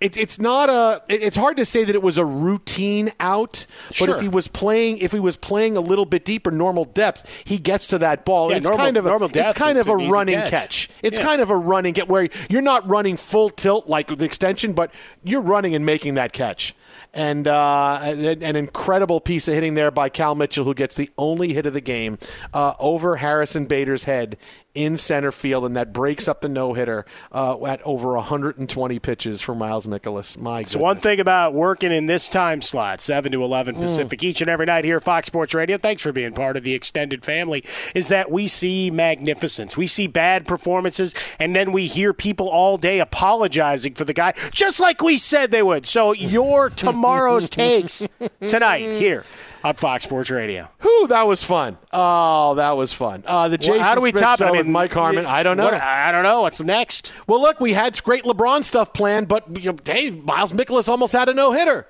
[0.00, 1.02] It, it's not a.
[1.08, 3.66] it- It's hard to say that it was a routine out,
[3.98, 7.42] but if he was playing, if he was playing a little bit deeper, normal depth,
[7.44, 8.50] he gets to that ball.
[8.50, 10.50] Yeah, it's normal- kind of a, normal it's kind of a running catch.
[10.50, 10.90] catch.
[11.02, 11.24] It's Yeah.
[11.24, 14.90] kind of a running get where you're not running full tilt like the extension, but
[15.22, 16.74] you're running and making that catch.
[17.12, 21.52] And uh, an, incredible piece of hitting there by Cal Mitchell, who gets the only
[21.52, 22.18] hit of the game
[22.52, 24.36] uh, over Harrison Bader's head
[24.74, 29.40] in center field, and that breaks up the no hitter uh, at over 120 pitches
[29.40, 30.36] for Miles Mikolas.
[30.36, 34.40] My It's one thing about working in this time slot, 7 to 11 Pacific, each
[34.40, 35.78] and every night here at Fox Sports Radio.
[35.78, 37.62] Thanks for being part of the extended family.
[37.94, 39.76] Is that we see magnificence.
[39.76, 44.34] We see bad performances, and then we hear people all day apologizing for the guy,
[44.52, 45.86] just like we said they would.
[45.86, 48.06] So, your tomorrow's takes
[48.46, 49.24] tonight here
[49.62, 50.68] on Fox Sports Radio.
[50.82, 51.78] Whew, that was fun.
[51.92, 53.22] Oh, that was fun.
[53.26, 54.44] Uh, the Jason Well, how do we Smith top it?
[54.44, 55.26] I mean, with Mike Harmon.
[55.26, 55.64] I don't know.
[55.64, 56.42] what- I don't know.
[56.42, 57.12] What's next?
[57.26, 61.12] Well, look, we had great LeBron stuff planned, but you know, hey, Miles Mikolas almost
[61.12, 61.86] had a no hitter.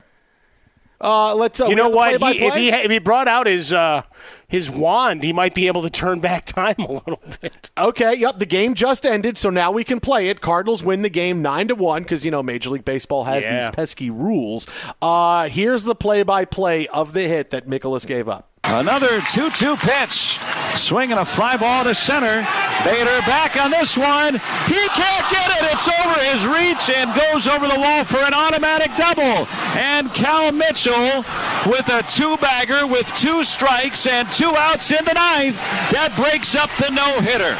[1.00, 1.60] Uh, let's.
[1.60, 2.20] Uh, you know what?
[2.20, 4.02] He, if he if he brought out his uh,
[4.48, 7.70] his wand, he might be able to turn back time a little bit.
[7.76, 8.38] Okay, yep.
[8.38, 10.40] The game just ended, so now we can play it.
[10.40, 13.60] Cardinals win the game nine to one because you know Major League Baseball has Yeah.
[13.60, 14.66] these pesky rules.
[15.02, 18.50] Uh, here's the play-by-play of the hit that Mikolas gave up.
[18.66, 20.38] Another 2 2 pitch.
[20.74, 22.46] Swinging a fly ball to center.
[22.84, 24.34] Bader back on this one.
[24.66, 25.72] He can't get it.
[25.72, 29.46] It's over his reach and goes over the wall for an automatic double.
[29.80, 31.24] And Cal Mitchell
[31.66, 35.56] with a two bagger with two strikes and two outs in the ninth.
[35.92, 37.54] That breaks up the no hitter.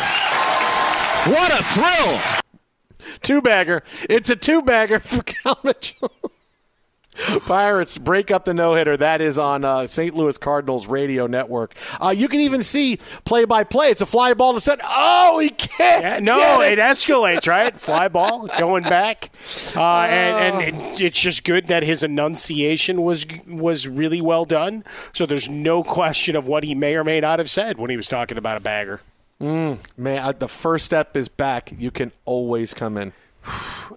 [1.31, 2.21] What a thrill.
[3.23, 3.83] Two bagger.
[4.11, 6.11] It's a two bagger for Cal Mitchell.
[7.47, 8.97] Pirates break up the no hitter.
[8.97, 10.15] That is on uh, St.
[10.15, 11.75] Louis Cardinals radio network.
[12.01, 13.91] Uh, you can even see play by play.
[13.91, 14.81] It's a fly ball to set.
[14.83, 16.03] Oh, he can't.
[16.03, 17.77] Yeah, no, get it escalates, right?
[17.85, 19.31] Fly ball going back,
[19.77, 24.85] uh, and, and it's just good that his enunciation was was really well done.
[25.13, 27.97] So there's no question of what he may or may not have said when he
[27.97, 29.01] was talking about a bagger.
[29.41, 31.73] Mm, man, the first step is back.
[31.77, 33.13] You can always come in.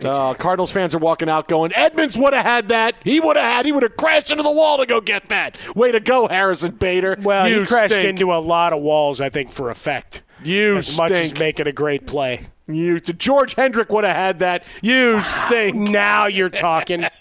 [0.04, 2.94] Uh, Cardinals fans are walking out going, Edmonds would have had that.
[3.04, 3.66] He would have had.
[3.66, 5.58] He would have crashed into the wall to go get that.
[5.76, 7.18] Way to go, Harrison Bader.
[7.20, 8.08] Well, you he crashed stink.
[8.08, 10.22] into a lot of walls, I think, for effect.
[10.44, 11.40] You as much as stink.
[11.40, 12.46] making a great play.
[12.68, 14.66] You, George Hendrick would have had that.
[14.84, 15.76] You stink.
[15.76, 17.06] Now you're talking.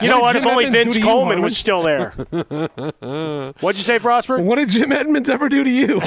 [0.00, 0.32] You know what?
[0.32, 2.10] did If only Edmonds Vince to you, Coleman was still there.
[2.30, 4.42] What'd you say, Frostberg?
[4.42, 6.00] What did Jim Edmonds ever do to you?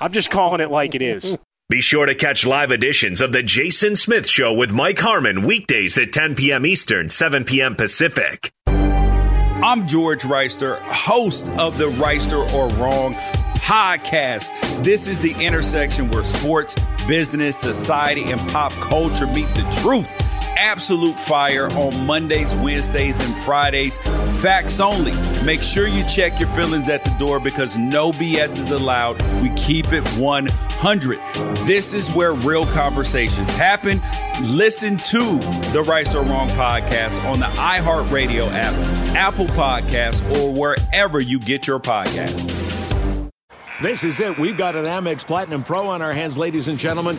[0.00, 1.36] I'm just calling it like it is.
[1.72, 5.96] Be sure to catch live editions of The Jason Smith Show with Mike Harmon weekdays
[5.96, 6.66] at 10 p.m.
[6.66, 7.76] Eastern, 7 p.m.
[7.76, 8.52] Pacific.
[8.66, 13.14] I'm George Reister, host of the Reister or Wrong
[13.54, 14.50] podcast.
[14.84, 16.76] This is the intersection where sports,
[17.08, 20.06] business, society, and pop culture meet the truth.
[20.56, 23.98] Absolute fire on Mondays, Wednesdays, and Fridays.
[24.40, 25.12] Facts only.
[25.44, 29.20] Make sure you check your feelings at the door because no BS is allowed.
[29.42, 31.18] We keep it 100.
[31.66, 34.00] This is where real conversations happen.
[34.42, 35.38] Listen to
[35.72, 38.74] the Right or Wrong podcast on the iHeartRadio app,
[39.14, 42.52] Apple Podcasts, or wherever you get your podcasts.
[43.80, 44.38] This is it.
[44.38, 47.18] We've got an Amex Platinum Pro on our hands, ladies and gentlemen.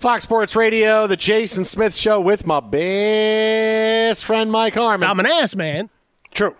[0.00, 5.06] Fox Sports Radio, the Jason Smith Show with my best friend Mike Harmon.
[5.06, 5.90] I'm an ass man.
[6.30, 6.56] True.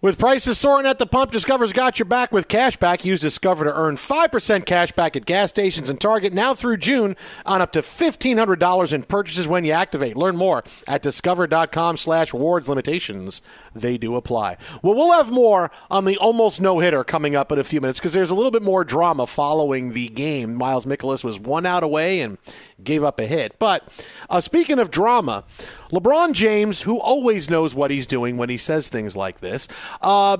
[0.00, 3.04] With prices soaring at the pump, Discover's got your back with cash back.
[3.04, 7.16] Use Discover to earn 5% cash back at gas stations and Target now through June
[7.44, 10.16] on up to $1,500 in purchases when you activate.
[10.16, 13.42] Learn more at discover.com slash wards limitations.
[13.78, 14.56] They do apply.
[14.82, 18.12] Well, we'll have more on the almost no-hitter coming up in a few minutes because
[18.12, 20.54] there's a little bit more drama following the game.
[20.54, 22.38] Miles Mikolas was one out away and
[22.82, 23.58] gave up a hit.
[23.58, 23.86] But
[24.30, 25.44] uh, speaking of drama,
[25.92, 29.68] LeBron James, who always knows what he's doing when he says things like this,
[30.02, 30.38] uh,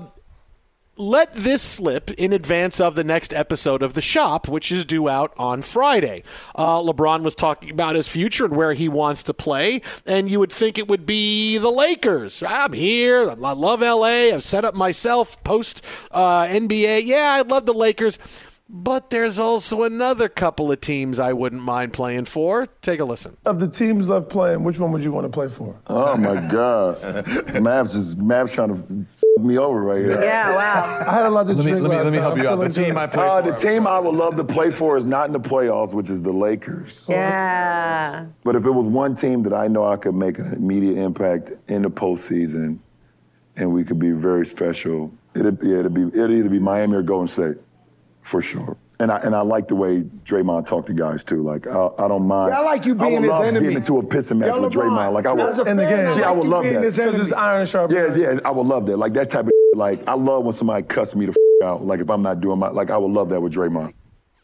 [0.99, 5.07] let this slip in advance of the next episode of The Shop, which is due
[5.07, 6.23] out on Friday.
[6.55, 10.39] Uh, LeBron was talking about his future and where he wants to play, and you
[10.39, 12.43] would think it would be the Lakers.
[12.45, 13.29] I'm here.
[13.29, 14.33] I love LA.
[14.33, 17.03] I've set up myself post uh, NBA.
[17.05, 18.19] Yeah, I love the Lakers.
[18.71, 22.67] But there's also another couple of teams I wouldn't mind playing for.
[22.83, 23.35] Take a listen.
[23.43, 25.75] Of the teams left playing, which one would you want to play for?
[25.87, 27.01] Oh my God,
[27.55, 30.21] Mavs is Mavs trying to f- me over right here.
[30.21, 31.05] Yeah, wow.
[31.07, 32.59] I had a lot to Let me- let me- let me help you out.
[32.59, 32.97] The team.
[32.97, 35.39] I play Uh, the team I would love to play for is not in the
[35.39, 37.05] playoffs, which is the Lakers.
[37.09, 38.25] Yeah.
[38.43, 41.51] But if it was one team that I know I could make an immediate impact
[41.69, 42.77] in the postseason,
[43.55, 47.01] and we could be very special, it'd, yeah, it'd be it'd either be Miami or
[47.01, 47.57] Golden State,
[48.23, 48.75] for sure.
[49.01, 51.41] And I and I like the way Draymond talked to guys too.
[51.41, 52.51] Like I, I don't mind.
[52.51, 53.61] Yeah, I like you I would being his love enemy.
[53.67, 55.13] Getting into a pissing match Yo, with LeBron, Draymond.
[55.13, 55.45] Like I would.
[55.49, 56.83] as a fan, I yeah, I would love being that.
[56.83, 57.17] his enemy.
[57.17, 58.19] 'Cause it's iron sharp Yeah, iron.
[58.19, 58.97] yeah, I would love that.
[58.97, 61.85] Like that type of like I love when somebody cuss me the out.
[61.85, 63.93] Like if I'm not doing my like I would love that with Draymond.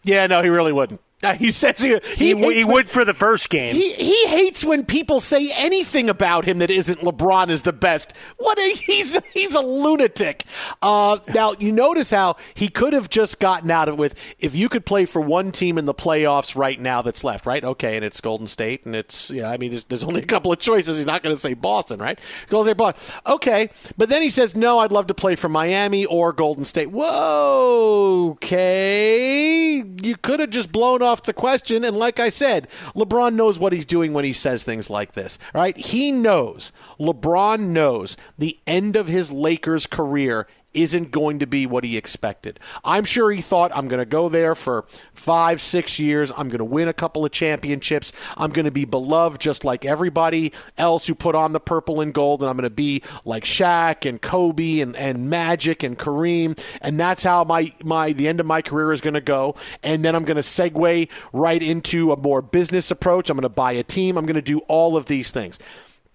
[0.03, 1.01] Yeah, no, he really wouldn't.
[1.23, 3.73] Uh, He says he He, he hates would for the first game.
[3.73, 8.13] He he hates when people say anything about him that isn't LeBron is the best.
[8.37, 10.43] What a, he's he's a lunatic.
[10.81, 14.53] Uh, now you notice how he could have just gotten out of it with if
[14.55, 17.63] you could play for one team in the playoffs right now that's left, right?
[17.63, 19.49] Okay, and it's Golden State, and it's yeah.
[19.49, 20.97] I mean, there's, there's only a couple of choices.
[20.97, 22.19] He's not going to say Boston, right?
[22.49, 23.13] Golden State, Boston.
[23.25, 24.79] Okay, but then he says no.
[24.79, 26.91] I'd love to play for Miami or Golden State.
[26.91, 29.83] Whoa, okay.
[30.03, 31.83] You could have just blown off the question.
[31.83, 35.39] And like I said, LeBron knows what he's doing when he says things like this,
[35.53, 35.77] right?
[35.77, 41.83] He knows, LeBron knows the end of his Lakers career isn't going to be what
[41.83, 42.59] he expected.
[42.83, 46.31] I'm sure he thought, I'm going to go there for five, six years.
[46.31, 48.11] I'm going to win a couple of championships.
[48.37, 52.13] I'm going to be beloved just like everybody else who put on the purple and
[52.13, 52.41] gold.
[52.41, 56.59] And I'm going to be like Shaq and Kobe and, and Magic and Kareem.
[56.81, 59.55] And that's how my, my the end of my career is going to go.
[59.83, 63.29] And then I'm going to segue right into a more business approach.
[63.29, 64.17] I'm going to buy a team.
[64.17, 65.59] I'm going to do all of these things.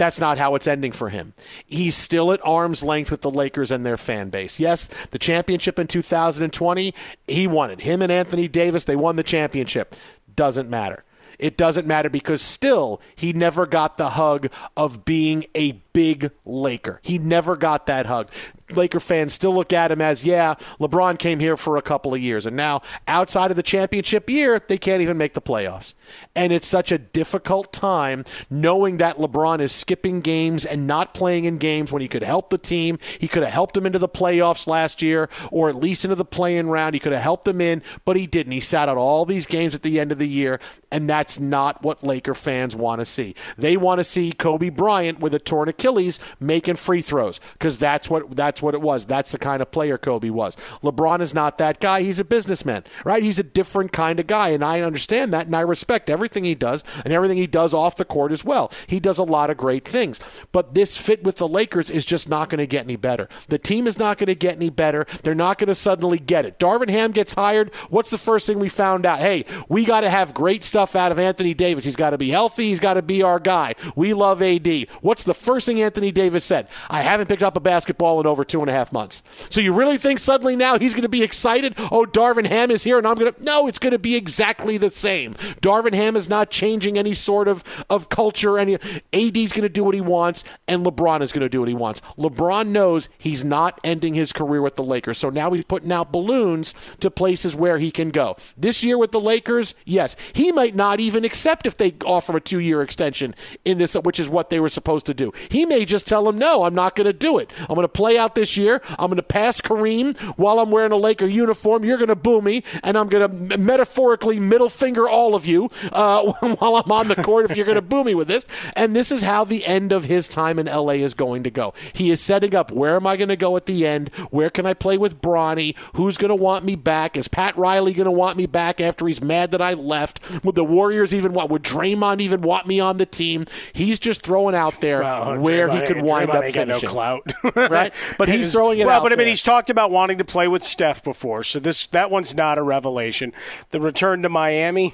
[0.01, 1.35] That's not how it's ending for him.
[1.67, 4.59] He's still at arm's length with the Lakers and their fan base.
[4.59, 6.95] Yes, the championship in 2020,
[7.29, 7.83] he won it.
[7.83, 9.95] Him and Anthony Davis, they won the championship.
[10.35, 11.05] Doesn't matter.
[11.39, 17.01] It doesn't matter because still he never got the hug of being a big Laker.
[17.03, 18.31] He never got that hug.
[18.77, 22.21] Laker fans still look at him as, yeah, LeBron came here for a couple of
[22.21, 22.47] years.
[22.47, 25.95] And now, outside of the championship year, they can't even make the playoffs.
[26.35, 31.45] And it's such a difficult time knowing that LeBron is skipping games and not playing
[31.45, 32.99] in games when he could help the team.
[33.19, 36.25] He could have helped them into the playoffs last year or at least into the
[36.25, 36.95] play-in round.
[36.95, 38.53] He could have helped them in, but he didn't.
[38.53, 40.61] He sat out all these games at the end of the year,
[40.91, 43.35] and that's not what Laker fans want to see.
[43.57, 48.09] They want to see Kobe Bryant with a torn Achilles making free throws because that's
[48.09, 49.07] what that's what it was.
[49.07, 50.57] That's the kind of player Kobe was.
[50.83, 52.03] LeBron is not that guy.
[52.03, 53.23] He's a businessman, right?
[53.23, 56.55] He's a different kind of guy, and I understand that, and I respect everything he
[56.55, 58.73] does and everything he does off the court as well.
[58.87, 60.21] He does a lot of great things,
[60.53, 63.29] but this fit with the Lakers is just not going to get any better.
[63.49, 65.07] The team is not going to get any better.
[65.23, 66.59] They're not going to suddenly get it.
[66.59, 67.75] Darvin Ham gets hired.
[67.89, 69.21] What's the first thing we found out?
[69.21, 71.85] Hey, we got to have great stuff out of Anthony Davis.
[71.85, 72.69] He's got to be healthy.
[72.69, 73.75] He's got to be our guy.
[73.97, 74.89] We love AD.
[75.01, 76.69] What's the first thing Anthony Davis said?
[76.89, 79.23] I haven't picked up a basketball in over two and a half months.
[79.49, 81.75] So you really think suddenly now he's going to be excited?
[81.79, 83.43] Oh, Darvin Ham is here, and I'm going to.
[83.43, 85.35] No, it's going to be exactly the same.
[85.63, 88.59] Darvin Ham is not changing any sort of, of culture.
[88.59, 88.75] Any
[89.13, 91.75] AD's going to do what he wants, and LeBron is going to do what he
[91.75, 92.01] wants.
[92.19, 96.13] LeBron knows he's not ending his career with the Lakers, so now he's putting out
[96.13, 98.37] balloons to places where he can go.
[98.57, 102.41] This year with the Lakers, yes, he might not even accept if they offer a
[102.41, 103.35] two-year extension
[103.65, 105.33] in this, which is what they were supposed to do.
[105.49, 107.53] He may just tell him, "No, I'm not going to do it.
[107.61, 108.81] I'm going to play out this year.
[108.99, 111.85] I'm going to pass Kareem while I'm wearing a Laker uniform.
[111.85, 115.69] You're going to boo me, and I'm going to metaphorically middle finger all of you
[115.93, 118.97] uh, while I'm on the court if you're going to boo me with this." And
[118.97, 121.75] this is how the end of his time in LA is going to go.
[121.93, 124.09] He is setting up where am I going to go at the end?
[124.31, 125.77] Where can I play with Bronny?
[125.95, 127.17] Who's going to want me back?
[127.17, 130.45] Is Pat Riley going to want me back after he's mad that I left?
[130.45, 131.51] Would the Warriors even want?
[131.51, 133.45] Would Draymond even want me on the team?
[133.75, 135.03] He's just throwing out there
[135.39, 136.89] where Draymond he could wind Draymond up got no finishing.
[136.89, 137.93] clout, right?
[138.21, 139.29] But he's His- throwing it well, out but I mean, there.
[139.29, 142.63] he's talked about wanting to play with Steph before, so this that one's not a
[142.63, 143.33] revelation.
[143.71, 144.93] The return to Miami.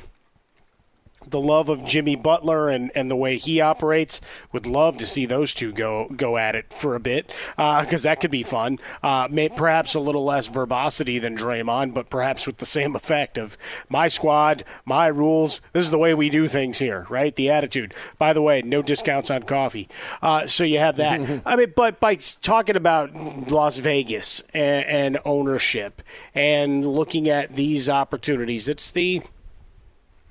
[1.26, 4.20] The love of Jimmy Butler and, and the way he operates.
[4.52, 8.10] Would love to see those two go go at it for a bit because uh,
[8.10, 8.78] that could be fun.
[9.02, 13.38] Uh, may, perhaps a little less verbosity than Draymond, but perhaps with the same effect
[13.38, 13.56] of
[13.88, 15.60] my squad, my rules.
[15.72, 17.34] This is the way we do things here, right?
[17.34, 17.94] The attitude.
[18.18, 19.88] By the way, no discounts on coffee.
[20.22, 21.42] Uh, so you have that.
[21.46, 23.14] I mean, but by talking about
[23.50, 26.02] Las Vegas and, and ownership
[26.34, 29.22] and looking at these opportunities, it's the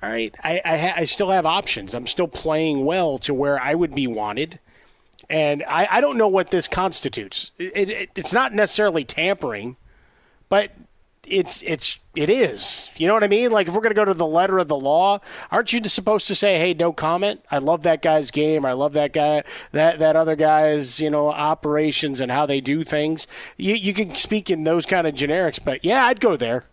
[0.06, 1.92] all right, I, I, ha- I, still have options.
[1.92, 4.60] I'm still playing well to where I would be wanted.
[5.28, 7.50] And I, I don't know what this constitutes.
[7.58, 9.76] It, it, it's not necessarily tampering,
[10.48, 10.70] but
[11.26, 12.92] it's it's it is.
[12.96, 13.50] You know what I mean?
[13.50, 15.18] Like if we're going to go to the letter of the law,
[15.50, 17.44] aren't you supposed to say, "Hey, no comment.
[17.50, 18.64] I love that guy's game.
[18.64, 19.42] I love that guy
[19.72, 23.26] that that other guy's, you know, operations and how they do things."
[23.56, 26.66] You you can speak in those kind of generics, but yeah, I'd go there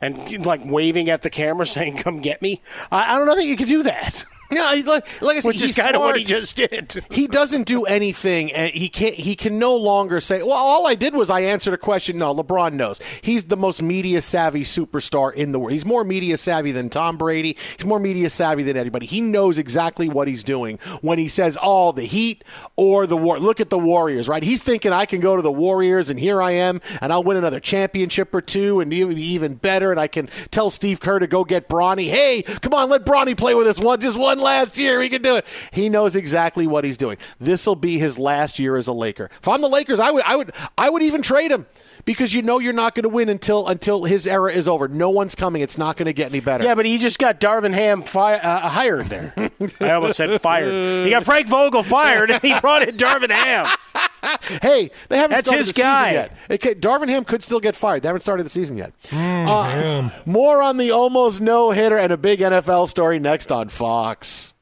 [0.00, 3.44] and like waving at the camera saying, "Come get me." I, I don't know that
[3.44, 4.24] you could do that.
[4.50, 7.04] Yeah, like, like I said, which is kind of what he just did.
[7.10, 9.14] he doesn't do anything, and he can't.
[9.14, 12.34] He can no longer say, "Well, all I did was I answered a question." No,
[12.34, 15.72] LeBron knows he's the most media savvy superstar in the world.
[15.72, 17.56] He's more media savvy than Tom Brady.
[17.76, 19.06] He's more media savvy than anybody.
[19.06, 22.44] He knows exactly what he's doing when he says, "Oh, the Heat
[22.76, 24.42] or the War." Look at the Warriors, right?
[24.42, 27.36] He's thinking, "I can go to the Warriors, and here I am, and I'll win
[27.36, 31.26] another championship or two, and be even better, and I can tell Steve Kerr to
[31.26, 32.08] go get Bronny.
[32.08, 34.98] Hey, come on, let Bronny play with us one, just one last year.
[34.98, 35.46] We can do it.
[35.72, 37.16] He knows exactly what he's doing.
[37.40, 39.30] This will be his last year as a Laker.
[39.40, 41.66] If I'm the Lakers, I would, I would, I would even trade him
[42.04, 44.88] because you know you're not going to win until until his era is over.
[44.88, 45.62] No one's coming.
[45.62, 46.64] It's not going to get any better.
[46.64, 49.32] Yeah, but he just got Darvin Ham fi- uh, hired there.
[49.80, 51.04] I almost said fired.
[51.04, 53.66] He got Frank Vogel fired, and he brought in Darvin Ham.
[54.62, 56.10] hey, they haven't That's started his the guy.
[56.10, 56.14] season
[56.48, 56.60] yet.
[56.60, 58.02] Okay, Darvin Ham could still get fired.
[58.02, 58.92] They haven't started the season yet.
[59.10, 63.68] Mm, Uh, more on the almost no hitter and a big NFL story next on
[63.68, 64.54] Fox.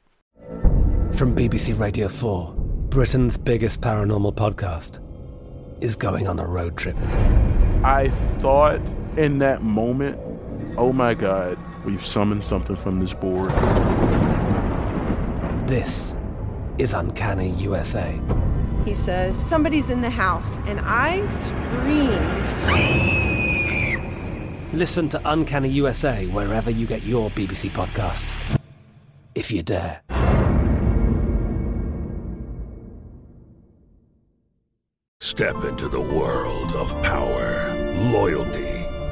[1.12, 4.98] From BBC Radio 4, Britain's biggest paranormal podcast
[5.82, 6.96] is going on a road trip.
[7.84, 8.80] I thought
[9.16, 10.18] in that moment,
[10.76, 13.50] oh my God, we've summoned something from this board.
[15.68, 16.16] This
[16.78, 18.18] is Uncanny USA.
[18.85, 20.59] He says, Somebody's in the house.
[20.66, 22.51] And I screamed.
[24.74, 28.59] Listen to Uncanny USA wherever you get your BBC podcasts,
[29.35, 30.01] if you dare.
[35.20, 37.74] Step into the world of power,
[38.12, 38.73] loyalty,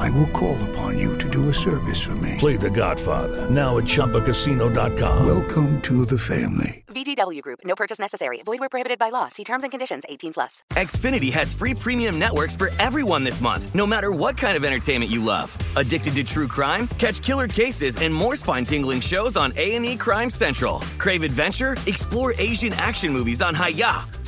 [0.00, 2.36] I will call upon you to do a service for me.
[2.38, 5.26] Play The Godfather now at ChumbaCasino.com.
[5.26, 6.82] Welcome to the family.
[6.88, 7.60] VGW Group.
[7.64, 8.40] No purchase necessary.
[8.42, 9.28] Void where prohibited by law.
[9.28, 10.04] See terms and conditions.
[10.08, 10.62] 18 plus.
[10.70, 15.10] Xfinity has free premium networks for everyone this month, no matter what kind of entertainment
[15.10, 15.54] you love.
[15.76, 16.88] Addicted to true crime?
[16.96, 20.80] Catch killer cases and more spine-tingling shows on A&E Crime Central.
[20.96, 21.76] Crave adventure?
[21.86, 24.19] Explore Asian action movies on Hi-YAH.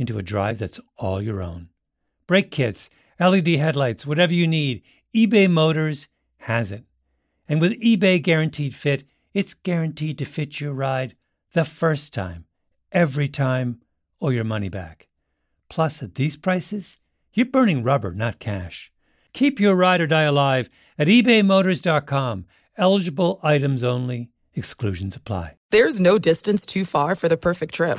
[0.00, 1.68] into a drive that's all your own.
[2.26, 2.88] Brake kits,
[3.20, 4.82] LED headlights, whatever you need,
[5.14, 6.84] eBay Motors has it.
[7.46, 11.16] And with eBay Guaranteed Fit, it's guaranteed to fit your ride
[11.52, 12.46] the first time,
[12.90, 13.80] every time,
[14.20, 15.08] or your money back.
[15.68, 16.98] Plus, at these prices,
[17.34, 18.90] you're burning rubber, not cash.
[19.32, 22.46] Keep your ride or die alive at ebaymotors.com.
[22.76, 25.56] Eligible items only, exclusions apply.
[25.70, 27.98] There's no distance too far for the perfect trip.